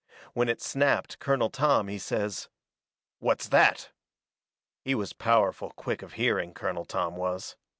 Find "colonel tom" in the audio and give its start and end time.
1.19-1.87, 6.55-7.15